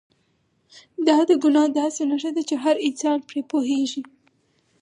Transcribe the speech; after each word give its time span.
دا 1.07 1.17
د 1.29 1.31
ګناه 1.43 1.67
داسې 1.79 2.01
نښه 2.09 2.31
ده 2.35 2.41
چې 2.49 2.55
هر 2.63 2.75
انسان 2.87 3.17
پرې 3.27 3.41
پوهېږي. 3.51 4.03